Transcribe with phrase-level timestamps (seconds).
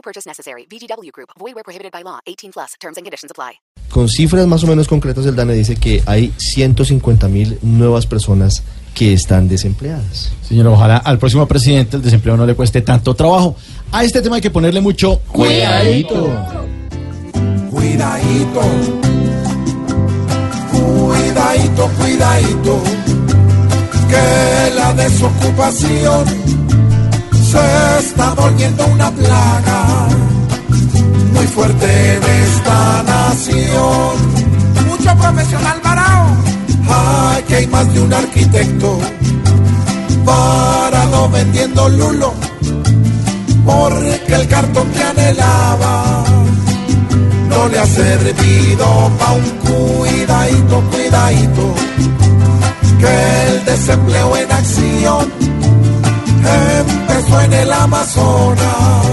[0.00, 0.66] No purchase necessary.
[0.66, 1.28] VGW Group.
[1.38, 2.20] Void where prohibited by law.
[2.26, 2.74] 18 plus.
[2.80, 3.60] Terms and conditions apply.
[3.90, 8.62] Con cifras más o menos concretas, el DANE dice que hay 150 mil nuevas personas
[8.94, 10.32] que están desempleadas.
[10.42, 13.56] Señor, ojalá al próximo presidente el desempleo no le cueste tanto trabajo.
[13.92, 16.14] A este tema hay que ponerle mucho cuidadito.
[17.70, 18.60] Cuidadito.
[20.72, 22.82] Cuidadito, cuidadito.
[24.08, 26.24] Que la desocupación
[27.50, 29.69] se está volviendo una plaga
[35.82, 36.26] Varao.
[36.88, 38.98] Ay, que hay más de un arquitecto
[40.24, 42.34] parado vendiendo lulo
[43.64, 46.24] porque el cartón que anhelaba
[47.48, 51.74] no le ha servido pa' un cuidadito, cuidadito,
[52.98, 55.32] que el desempleo en acción
[56.80, 59.06] empezó en el Amazonas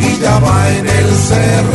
[0.00, 1.73] y ya va en el Cerrejón.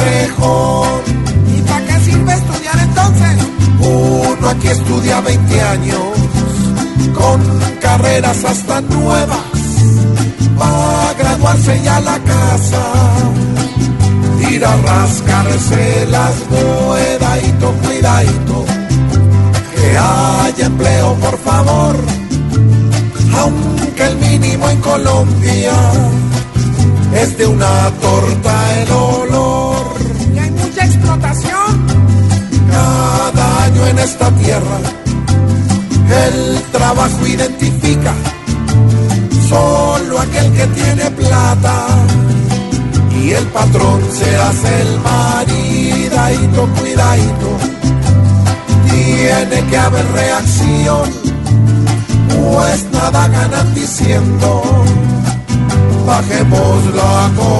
[4.49, 6.01] Aquí estudia 20 años
[7.13, 7.41] con
[7.81, 9.39] carreras hasta nuevas.
[10.57, 12.83] Para graduarse ya a la casa.
[14.51, 18.65] Ir a rascarse las cuidadito, cuidadito,
[19.75, 21.95] que haya empleo por favor,
[23.37, 25.73] aunque el mínimo en Colombia
[27.13, 29.48] es de una torta el olor.
[34.09, 34.79] Esta tierra.
[36.27, 38.13] El trabajo identifica
[39.47, 41.75] solo aquel que tiene plata.
[43.21, 47.49] Y el patrón se hace el maridadito, cuidadito.
[48.89, 51.05] Tiene que haber reacción,
[52.29, 54.63] pues nada ganan diciendo,
[56.07, 57.58] bajemos la corrupción